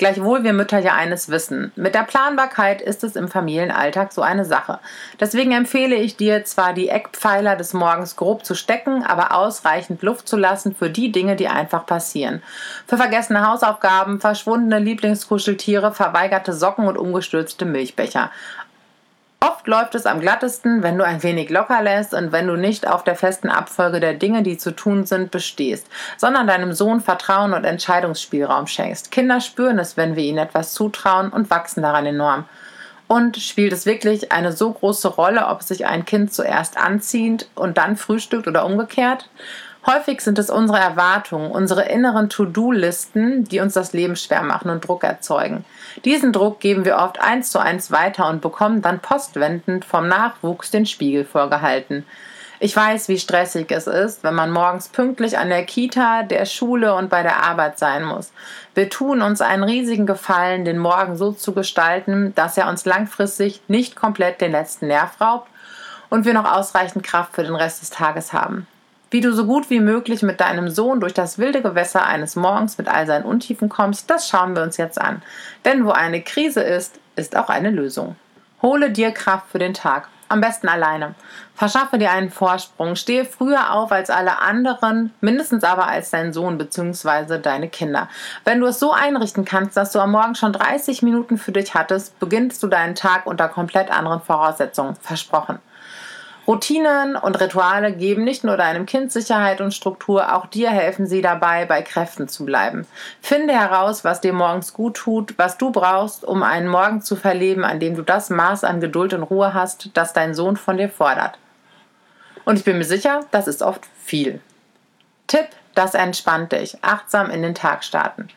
Gleichwohl 0.00 0.44
wir 0.44 0.54
Mütter 0.54 0.78
ja 0.78 0.94
eines 0.94 1.28
wissen. 1.28 1.72
Mit 1.76 1.94
der 1.94 2.04
Planbarkeit 2.04 2.80
ist 2.80 3.04
es 3.04 3.16
im 3.16 3.28
Familienalltag 3.28 4.14
so 4.14 4.22
eine 4.22 4.46
Sache. 4.46 4.78
Deswegen 5.20 5.52
empfehle 5.52 5.94
ich 5.94 6.16
dir 6.16 6.42
zwar 6.46 6.72
die 6.72 6.88
Eckpfeiler 6.88 7.54
des 7.54 7.74
Morgens 7.74 8.16
grob 8.16 8.46
zu 8.46 8.54
stecken, 8.54 9.04
aber 9.04 9.36
ausreichend 9.36 10.00
Luft 10.00 10.26
zu 10.26 10.38
lassen 10.38 10.74
für 10.74 10.88
die 10.88 11.12
Dinge, 11.12 11.36
die 11.36 11.48
einfach 11.48 11.84
passieren. 11.84 12.42
Für 12.86 12.96
vergessene 12.96 13.46
Hausaufgaben, 13.46 14.20
verschwundene 14.20 14.78
Lieblingskuscheltiere, 14.78 15.92
verweigerte 15.92 16.54
Socken 16.54 16.88
und 16.88 16.96
umgestürzte 16.96 17.66
Milchbecher. 17.66 18.30
Oft 19.42 19.66
läuft 19.66 19.94
es 19.94 20.04
am 20.04 20.20
glattesten, 20.20 20.82
wenn 20.82 20.98
du 20.98 21.04
ein 21.04 21.22
wenig 21.22 21.48
locker 21.48 21.80
lässt 21.82 22.12
und 22.12 22.30
wenn 22.30 22.46
du 22.46 22.56
nicht 22.56 22.86
auf 22.86 23.04
der 23.04 23.16
festen 23.16 23.48
Abfolge 23.48 23.98
der 23.98 24.12
Dinge, 24.12 24.42
die 24.42 24.58
zu 24.58 24.70
tun 24.70 25.06
sind, 25.06 25.30
bestehst, 25.30 25.86
sondern 26.18 26.46
deinem 26.46 26.74
Sohn 26.74 27.00
Vertrauen 27.00 27.54
und 27.54 27.64
Entscheidungsspielraum 27.64 28.66
schenkst. 28.66 29.10
Kinder 29.10 29.40
spüren 29.40 29.78
es, 29.78 29.96
wenn 29.96 30.14
wir 30.14 30.24
ihnen 30.24 30.36
etwas 30.36 30.74
zutrauen 30.74 31.30
und 31.30 31.48
wachsen 31.48 31.82
daran 31.82 32.04
enorm. 32.04 32.44
Und 33.08 33.38
spielt 33.38 33.72
es 33.72 33.86
wirklich 33.86 34.30
eine 34.30 34.52
so 34.52 34.72
große 34.72 35.08
Rolle, 35.08 35.46
ob 35.46 35.62
sich 35.62 35.86
ein 35.86 36.04
Kind 36.04 36.32
zuerst 36.34 36.76
anzieht 36.76 37.48
und 37.54 37.78
dann 37.78 37.96
frühstückt 37.96 38.46
oder 38.46 38.66
umgekehrt? 38.66 39.28
Häufig 39.86 40.20
sind 40.20 40.38
es 40.38 40.50
unsere 40.50 40.78
Erwartungen, 40.78 41.50
unsere 41.50 41.88
inneren 41.88 42.28
To-Do-Listen, 42.28 43.44
die 43.44 43.60
uns 43.60 43.74
das 43.74 43.94
Leben 43.94 44.14
schwer 44.14 44.42
machen 44.42 44.70
und 44.70 44.86
Druck 44.86 45.04
erzeugen. 45.04 45.64
Diesen 46.04 46.32
Druck 46.32 46.60
geben 46.60 46.84
wir 46.84 46.98
oft 46.98 47.20
eins 47.20 47.50
zu 47.50 47.58
eins 47.58 47.90
weiter 47.90 48.28
und 48.28 48.42
bekommen 48.42 48.82
dann 48.82 49.00
postwendend 49.00 49.84
vom 49.86 50.06
Nachwuchs 50.06 50.70
den 50.70 50.84
Spiegel 50.84 51.24
vorgehalten. 51.24 52.04
Ich 52.62 52.76
weiß, 52.76 53.08
wie 53.08 53.18
stressig 53.18 53.70
es 53.70 53.86
ist, 53.86 54.22
wenn 54.22 54.34
man 54.34 54.50
morgens 54.50 54.88
pünktlich 54.88 55.38
an 55.38 55.48
der 55.48 55.64
Kita, 55.64 56.24
der 56.24 56.44
Schule 56.44 56.94
und 56.94 57.08
bei 57.08 57.22
der 57.22 57.42
Arbeit 57.42 57.78
sein 57.78 58.04
muss. 58.04 58.32
Wir 58.74 58.90
tun 58.90 59.22
uns 59.22 59.40
einen 59.40 59.64
riesigen 59.64 60.04
Gefallen, 60.04 60.66
den 60.66 60.76
Morgen 60.76 61.16
so 61.16 61.32
zu 61.32 61.54
gestalten, 61.54 62.34
dass 62.34 62.58
er 62.58 62.68
uns 62.68 62.84
langfristig 62.84 63.62
nicht 63.66 63.96
komplett 63.96 64.42
den 64.42 64.52
letzten 64.52 64.88
Nerv 64.88 65.18
raubt 65.22 65.48
und 66.10 66.26
wir 66.26 66.34
noch 66.34 66.44
ausreichend 66.44 67.02
Kraft 67.02 67.34
für 67.34 67.44
den 67.44 67.54
Rest 67.54 67.80
des 67.80 67.88
Tages 67.88 68.34
haben. 68.34 68.66
Wie 69.12 69.20
du 69.20 69.32
so 69.32 69.44
gut 69.44 69.70
wie 69.70 69.80
möglich 69.80 70.22
mit 70.22 70.40
deinem 70.40 70.68
Sohn 70.68 71.00
durch 71.00 71.14
das 71.14 71.36
wilde 71.36 71.62
Gewässer 71.62 72.06
eines 72.06 72.36
Morgens 72.36 72.78
mit 72.78 72.88
all 72.88 73.06
seinen 73.06 73.24
Untiefen 73.24 73.68
kommst, 73.68 74.08
das 74.08 74.28
schauen 74.28 74.54
wir 74.54 74.62
uns 74.62 74.76
jetzt 74.76 75.00
an. 75.00 75.22
Denn 75.64 75.84
wo 75.84 75.90
eine 75.90 76.22
Krise 76.22 76.62
ist, 76.62 77.00
ist 77.16 77.36
auch 77.36 77.48
eine 77.48 77.70
Lösung. 77.70 78.14
Hole 78.62 78.90
dir 78.90 79.10
Kraft 79.10 79.50
für 79.50 79.58
den 79.58 79.74
Tag. 79.74 80.08
Am 80.28 80.40
besten 80.40 80.68
alleine. 80.68 81.16
Verschaffe 81.56 81.98
dir 81.98 82.12
einen 82.12 82.30
Vorsprung. 82.30 82.94
Stehe 82.94 83.24
früher 83.24 83.72
auf 83.72 83.90
als 83.90 84.10
alle 84.10 84.38
anderen, 84.38 85.12
mindestens 85.20 85.64
aber 85.64 85.88
als 85.88 86.10
dein 86.10 86.32
Sohn 86.32 86.56
bzw. 86.56 87.38
deine 87.38 87.68
Kinder. 87.68 88.08
Wenn 88.44 88.60
du 88.60 88.66
es 88.66 88.78
so 88.78 88.92
einrichten 88.92 89.44
kannst, 89.44 89.76
dass 89.76 89.90
du 89.90 89.98
am 89.98 90.12
Morgen 90.12 90.36
schon 90.36 90.52
30 90.52 91.02
Minuten 91.02 91.36
für 91.36 91.50
dich 91.50 91.74
hattest, 91.74 92.16
beginnst 92.20 92.62
du 92.62 92.68
deinen 92.68 92.94
Tag 92.94 93.26
unter 93.26 93.48
komplett 93.48 93.90
anderen 93.90 94.20
Voraussetzungen. 94.20 94.94
Versprochen. 95.00 95.58
Routinen 96.50 97.14
und 97.14 97.40
Rituale 97.40 97.92
geben 97.92 98.24
nicht 98.24 98.42
nur 98.42 98.56
deinem 98.56 98.84
Kind 98.84 99.12
Sicherheit 99.12 99.60
und 99.60 99.72
Struktur, 99.72 100.34
auch 100.34 100.46
dir 100.46 100.70
helfen 100.70 101.06
sie 101.06 101.22
dabei, 101.22 101.64
bei 101.64 101.80
Kräften 101.80 102.26
zu 102.26 102.44
bleiben. 102.44 102.88
Finde 103.20 103.54
heraus, 103.54 104.02
was 104.02 104.20
dir 104.20 104.32
morgens 104.32 104.72
gut 104.72 104.96
tut, 104.96 105.38
was 105.38 105.58
du 105.58 105.70
brauchst, 105.70 106.24
um 106.24 106.42
einen 106.42 106.66
Morgen 106.66 107.02
zu 107.02 107.14
verleben, 107.14 107.62
an 107.62 107.78
dem 107.78 107.94
du 107.94 108.02
das 108.02 108.30
Maß 108.30 108.64
an 108.64 108.80
Geduld 108.80 109.14
und 109.14 109.22
Ruhe 109.22 109.54
hast, 109.54 109.90
das 109.94 110.12
dein 110.12 110.34
Sohn 110.34 110.56
von 110.56 110.76
dir 110.76 110.88
fordert. 110.88 111.38
Und 112.44 112.58
ich 112.58 112.64
bin 112.64 112.78
mir 112.78 112.84
sicher, 112.84 113.20
das 113.30 113.46
ist 113.46 113.62
oft 113.62 113.86
viel. 114.02 114.40
Tipp 115.28 115.50
das 115.74 115.94
entspannt 115.94 116.52
dich. 116.52 116.76
Achtsam 116.82 117.30
in 117.30 117.42
den 117.42 117.54
Tag 117.54 117.84
starten. 117.84 118.28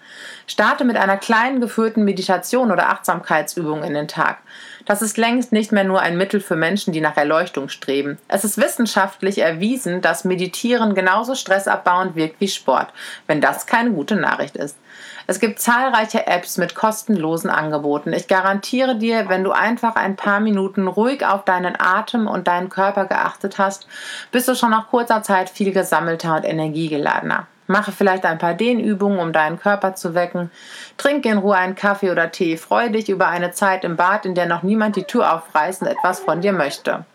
Starte 0.46 0.86
mit 0.86 0.98
einer 0.98 1.18
kleinen 1.18 1.62
geführten 1.62 2.04
Meditation 2.04 2.72
oder 2.72 2.90
Achtsamkeitsübung 2.90 3.84
in 3.84 3.94
den 3.94 4.08
Tag. 4.08 4.38
Das 4.86 5.02
ist 5.02 5.18
längst 5.18 5.54
nicht 5.54 5.72
mehr 5.72 5.86
nur 5.86 6.02
ein 6.02 6.18
Mittel 6.18 6.42
für 6.42 6.58
Menschen, 6.58 6.92
die 6.92 7.00
nach 7.00 7.16
Erleuchtung 7.16 7.70
streben. 7.70 8.18
Es 8.28 8.44
ist 8.44 8.58
wissenschaftlich 8.58 9.40
erwiesen, 9.40 10.02
dass 10.02 10.26
Meditieren 10.26 10.94
genauso 10.94 11.36
stressabbauend 11.36 12.16
wirkt 12.16 12.42
wie 12.42 12.50
Sport, 12.50 12.92
wenn 13.26 13.40
das 13.40 13.66
keine 13.66 13.92
gute 13.92 14.18
Nachricht 14.18 14.58
ist. 14.58 14.78
Es 15.26 15.40
gibt 15.40 15.60
zahlreiche 15.60 16.28
Apps 16.28 16.58
mit 16.58 16.76
kostenlosen 16.76 17.50
Angeboten. 17.50 18.12
Ich 18.12 18.28
garantiere 18.28 18.98
dir, 18.98 19.30
wenn 19.30 19.46
du 19.46 19.52
einfach 19.52 19.96
ein 19.96 20.18
paar 20.18 20.42
Minuten 20.42 20.88
ruhig 20.88 21.26
auf 21.26 21.46
deinen 21.46 21.80
Atem 21.80 22.28
und 22.28 22.50
deinen 22.50 22.70
Körper 22.70 23.06
geachtet 23.06 23.58
hast, 23.58 23.88
bist 24.32 24.50
du 24.50 24.56
schon 24.56 24.72
nach 24.72 24.90
kurzer 24.90 25.24
Zeit 25.24 25.50
viel 25.50 25.72
gesammelter 25.72 26.36
und 26.36 26.44
energiegeladener. 26.44 27.48
Mache 27.68 27.92
vielleicht 27.92 28.26
ein 28.26 28.38
paar 28.38 28.54
Dehnübungen, 28.54 29.20
um 29.20 29.34
deinen 29.34 29.60
Körper 29.60 29.96
zu 29.96 30.14
wecken. 30.14 30.52
Trinke 30.98 31.30
in 31.30 31.38
Ruhe 31.38 31.56
einen 31.56 31.76
Kaffee 31.76 32.12
oder 32.12 32.32
Tee. 32.32 32.58
Freue 32.58 32.92
dich 32.92 33.10
über 33.10 33.28
eine 33.28 33.52
Zeit 33.52 33.84
im 33.84 33.96
Bad, 33.96 34.26
in 34.26 34.36
der 34.36 34.46
noch 34.46 34.64
niemand 34.64 34.96
die 34.96 35.04
Tür 35.04 35.34
aufreißen 35.34 35.88
etwas 35.88 36.20
von 36.20 36.42
dir 36.42 36.54
möchte. 36.54 37.06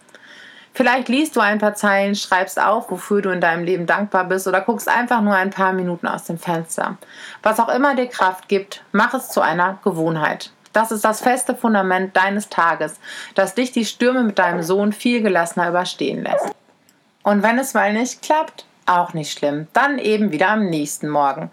Vielleicht 0.79 1.09
liest 1.09 1.35
du 1.35 1.41
ein 1.41 1.59
paar 1.59 1.75
Zeilen, 1.75 2.15
schreibst 2.15 2.63
auf, 2.63 2.89
wofür 2.91 3.21
du 3.21 3.31
in 3.31 3.41
deinem 3.41 3.65
Leben 3.65 3.87
dankbar 3.87 4.25
bist 4.25 4.47
oder 4.47 4.61
guckst 4.61 4.89
einfach 4.89 5.21
nur 5.23 5.35
ein 5.35 5.51
paar 5.51 5.73
Minuten 5.73 6.07
aus 6.07 6.25
dem 6.25 6.39
Fenster. 6.39 6.99
Was 7.43 7.59
auch 7.59 7.69
immer 7.69 7.97
dir 7.97 8.07
Kraft 8.07 8.49
gibt, 8.49 8.85
mach 8.93 9.13
es 9.13 9.29
zu 9.29 9.41
einer 9.41 9.79
Gewohnheit. 9.83 10.53
Das 10.73 10.93
ist 10.93 11.05
das 11.05 11.21
feste 11.21 11.57
Fundament 11.57 12.17
deines 12.17 12.49
Tages, 12.49 13.01
das 13.35 13.57
dich 13.57 13.73
die 13.73 13.87
Stürme 13.87 14.23
mit 14.23 14.39
deinem 14.39 14.63
Sohn 14.63 14.93
viel 14.93 15.21
gelassener 15.21 15.69
überstehen 15.69 16.23
lässt. 16.23 16.55
Und 17.25 17.43
wenn 17.43 17.59
es 17.59 17.75
mal 17.75 17.93
nicht 17.93 18.23
klappt, 18.23 18.65
auch 18.89 19.15
nicht 19.15 19.37
schlimm. 19.37 19.67
Dann 19.73 19.99
eben 19.99 20.33
wieder 20.33 20.49
am 20.51 20.67
nächsten 20.67 21.09
Morgen. 21.09 21.51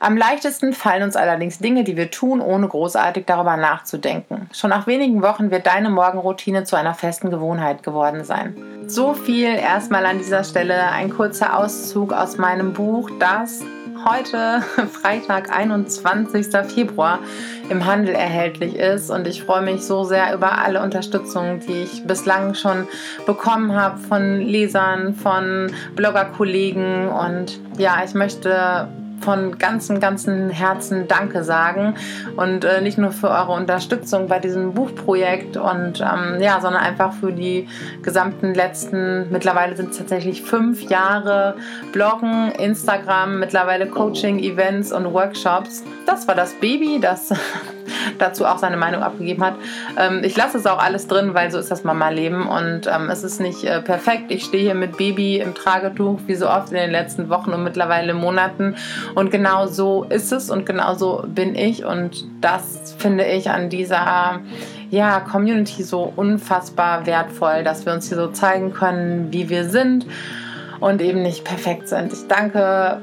Am 0.00 0.18
leichtesten 0.18 0.74
fallen 0.74 1.02
uns 1.02 1.16
allerdings 1.16 1.60
Dinge, 1.60 1.82
die 1.82 1.96
wir 1.96 2.10
tun, 2.10 2.42
ohne 2.42 2.68
großartig 2.68 3.24
darüber 3.24 3.56
nachzudenken. 3.56 4.50
Schon 4.52 4.70
nach 4.70 4.86
wenigen 4.86 5.22
Wochen 5.22 5.50
wird 5.50 5.66
deine 5.66 5.88
Morgenroutine 5.88 6.64
zu 6.64 6.76
einer 6.76 6.92
festen 6.92 7.30
Gewohnheit 7.30 7.82
geworden 7.82 8.22
sein. 8.22 8.54
So 8.86 9.14
viel 9.14 9.54
erstmal 9.54 10.04
an 10.04 10.18
dieser 10.18 10.44
Stelle 10.44 10.88
ein 10.90 11.08
kurzer 11.08 11.58
Auszug 11.58 12.12
aus 12.12 12.36
meinem 12.36 12.74
Buch, 12.74 13.10
das 13.18 13.62
heute 14.04 14.62
Freitag, 14.92 15.50
21. 15.50 16.46
Februar 16.72 17.18
im 17.68 17.84
Handel 17.86 18.14
erhältlich 18.14 18.76
ist. 18.76 19.10
Und 19.10 19.26
ich 19.26 19.42
freue 19.42 19.62
mich 19.62 19.82
so 19.82 20.04
sehr 20.04 20.34
über 20.34 20.58
alle 20.58 20.82
Unterstützung, 20.82 21.60
die 21.60 21.82
ich 21.82 22.06
bislang 22.06 22.54
schon 22.54 22.86
bekommen 23.26 23.74
habe 23.74 23.98
von 23.98 24.40
Lesern, 24.40 25.14
von 25.14 25.72
Bloggerkollegen. 25.96 27.08
Und 27.08 27.58
ja, 27.78 28.02
ich 28.04 28.14
möchte 28.14 28.88
von 29.24 29.58
ganzem, 29.58 30.00
ganzem 30.00 30.50
Herzen 30.50 31.08
Danke 31.08 31.44
sagen 31.44 31.94
und 32.36 32.64
äh, 32.64 32.80
nicht 32.82 32.98
nur 32.98 33.10
für 33.10 33.30
eure 33.30 33.52
Unterstützung 33.52 34.28
bei 34.28 34.38
diesem 34.38 34.74
Buchprojekt 34.74 35.56
und 35.56 36.00
ähm, 36.00 36.40
ja, 36.40 36.60
sondern 36.60 36.82
einfach 36.82 37.14
für 37.14 37.32
die 37.32 37.66
gesamten 38.02 38.54
letzten, 38.54 39.30
mittlerweile 39.30 39.76
sind 39.76 39.90
es 39.90 39.98
tatsächlich 39.98 40.42
fünf 40.42 40.82
Jahre 40.82 41.56
Bloggen, 41.92 42.52
Instagram, 42.52 43.38
mittlerweile 43.40 43.86
Coaching, 43.86 44.38
Events 44.38 44.92
und 44.92 45.12
Workshops. 45.12 45.82
Das 46.06 46.28
war 46.28 46.34
das 46.34 46.52
Baby, 46.54 47.00
das 47.00 47.32
dazu 48.18 48.44
auch 48.44 48.58
seine 48.58 48.76
Meinung 48.76 49.02
abgegeben 49.02 49.42
hat. 49.44 49.54
Ähm, 49.98 50.22
ich 50.22 50.36
lasse 50.36 50.58
es 50.58 50.66
auch 50.66 50.78
alles 50.78 51.06
drin, 51.06 51.34
weil 51.34 51.50
so 51.50 51.58
ist 51.58 51.70
das 51.70 51.84
Mama-Leben 51.84 52.46
und 52.46 52.86
ähm, 52.86 53.08
es 53.10 53.24
ist 53.24 53.40
nicht 53.40 53.64
äh, 53.64 53.80
perfekt. 53.80 54.30
Ich 54.30 54.44
stehe 54.44 54.62
hier 54.62 54.74
mit 54.74 54.96
Baby 54.96 55.38
im 55.38 55.54
Tragetuch, 55.54 56.20
wie 56.26 56.34
so 56.34 56.48
oft 56.48 56.70
in 56.70 56.76
den 56.76 56.90
letzten 56.90 57.28
Wochen 57.28 57.52
und 57.52 57.62
mittlerweile 57.64 58.14
Monaten 58.14 58.76
und 59.14 59.30
genau 59.30 59.66
so 59.66 60.04
ist 60.04 60.32
es 60.32 60.50
und 60.50 60.66
genau 60.66 60.94
so 60.94 61.24
bin 61.26 61.54
ich 61.54 61.84
und 61.84 62.26
das 62.40 62.94
finde 62.98 63.24
ich 63.24 63.50
an 63.50 63.70
dieser 63.70 64.40
ja, 64.90 65.20
Community 65.20 65.82
so 65.82 66.12
unfassbar 66.14 67.06
wertvoll, 67.06 67.64
dass 67.64 67.86
wir 67.86 67.92
uns 67.92 68.08
hier 68.08 68.16
so 68.16 68.28
zeigen 68.28 68.72
können, 68.72 69.32
wie 69.32 69.48
wir 69.48 69.68
sind 69.68 70.06
und 70.80 71.00
eben 71.00 71.22
nicht 71.22 71.44
perfekt 71.44 71.88
sind. 71.88 72.12
Ich 72.12 72.26
danke 72.28 73.00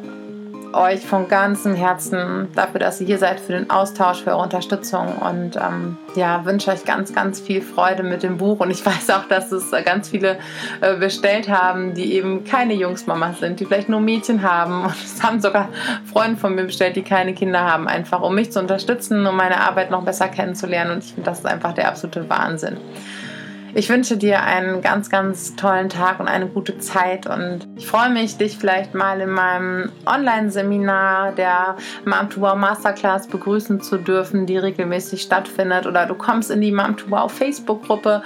euch 0.74 1.06
von 1.06 1.28
ganzem 1.28 1.76
Herzen 1.76 2.50
dafür, 2.56 2.80
dass 2.80 3.00
ihr 3.02 3.08
hier 3.08 3.18
seid, 3.18 3.40
für 3.40 3.54
den 3.54 3.70
Austausch, 3.70 4.24
für 4.24 4.32
eure 4.32 4.44
Unterstützung 4.44 5.18
und 5.18 5.56
ähm, 5.56 5.98
ja, 6.16 6.46
wünsche 6.46 6.72
euch 6.72 6.86
ganz, 6.86 7.14
ganz 7.14 7.40
viel 7.40 7.62
Freude 7.62 8.04
mit 8.04 8.24
dem 8.24 8.38
Buch. 8.38 8.60
Und 8.60 8.72
ich 8.72 8.86
weiß 8.86 9.10
auch, 9.12 9.26
dass 9.26 9.52
es 9.52 9.72
ganz 9.86 10.10
viele 10.10 10.38
äh, 10.82 10.96
bestellt 10.96 11.50
haben, 11.50 11.94
die 11.94 12.14
eben 12.14 12.44
keine 12.44 12.74
Jungsmamas 12.74 13.40
sind, 13.40 13.60
die 13.60 13.66
vielleicht 13.66 13.90
nur 13.90 14.02
Mädchen 14.02 14.44
haben. 14.44 14.84
Und 14.84 14.96
es 15.04 15.22
haben 15.24 15.40
sogar 15.40 15.70
Freunde 16.12 16.38
von 16.38 16.56
mir 16.56 16.66
bestellt, 16.66 16.96
die 16.96 17.04
keine 17.04 17.34
Kinder 17.34 17.62
haben, 17.62 17.88
einfach 17.88 18.22
um 18.22 18.36
mich 18.36 18.52
zu 18.52 18.60
unterstützen, 18.60 19.26
um 19.26 19.36
meine 19.36 19.62
Arbeit 19.62 19.92
noch 19.92 20.04
besser 20.04 20.28
kennenzulernen. 20.28 20.92
Und 20.92 21.04
ich 21.04 21.14
finde, 21.14 21.30
das 21.30 21.40
ist 21.40 21.46
einfach 21.46 21.74
der 21.74 21.88
absolute 21.88 22.30
Wahnsinn. 22.30 22.78
Ich 23.74 23.88
wünsche 23.90 24.18
dir 24.18 24.44
einen 24.44 24.82
ganz, 24.82 25.10
ganz 25.10 25.56
tollen 25.56 25.88
Tag 25.88 26.20
und 26.20 26.28
eine 26.28 26.48
gute 26.48 26.78
Zeit 26.80 27.26
und 27.26 27.70
ich 27.78 27.88
freue 27.88 28.10
mich, 28.10 28.36
dich 28.36 28.58
vielleicht 28.58 28.94
mal 28.94 29.22
in 29.22 29.30
meinem 29.30 29.90
Online-Seminar 30.06 31.32
der 31.32 31.78
Mom 32.04 32.30
to 32.30 32.42
Wow 32.42 32.56
Masterclass 32.56 33.28
begrüßen 33.28 33.80
zu 33.80 33.98
dürfen, 33.98 34.46
die 34.46 34.58
regelmäßig 34.58 35.22
stattfindet 35.22 35.88
oder 35.88 36.06
du 36.06 36.16
kommst 36.16 36.52
in 36.52 36.60
die 36.60 36.74
Mom 36.74 36.98
to 36.98 37.06
Wow 37.10 37.32
Facebook-Gruppe 37.32 38.24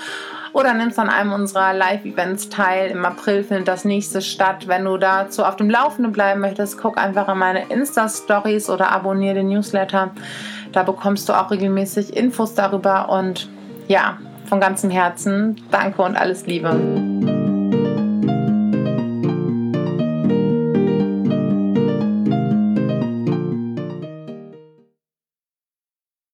oder 0.51 0.73
nimmst 0.73 0.97
an 0.97 1.09
einem 1.09 1.31
unserer 1.31 1.73
Live-Events 1.73 2.49
teil. 2.49 2.89
Im 2.89 3.05
April 3.05 3.43
findet 3.43 3.67
das 3.67 3.85
nächste 3.85 4.23
statt. 4.23 4.67
Wenn 4.67 4.85
du 4.85 4.97
dazu 4.97 5.43
auf 5.43 5.57
dem 5.57 5.69
Laufenden 5.69 6.11
bleiben 6.11 6.41
möchtest, 6.41 6.79
guck 6.79 6.97
einfach 6.97 7.27
in 7.27 7.37
meine 7.37 7.69
Insta-Stories 7.69 8.69
oder 8.71 8.91
abonniere 8.91 9.35
den 9.35 9.49
Newsletter. 9.49 10.09
Da 10.71 10.81
bekommst 10.81 11.29
du 11.29 11.33
auch 11.33 11.51
regelmäßig 11.51 12.15
Infos 12.15 12.55
darüber 12.55 13.09
und 13.09 13.47
ja, 13.87 14.17
von 14.45 14.59
ganzem 14.59 14.89
Herzen 14.89 15.61
danke 15.71 16.01
und 16.01 16.15
alles 16.15 16.45
Liebe. 16.45 17.34